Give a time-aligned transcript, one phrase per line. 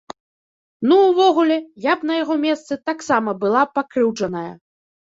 [0.91, 1.59] Ну, увогуле,
[1.91, 4.49] я б на яго месцы таксама была пакрыўджаная.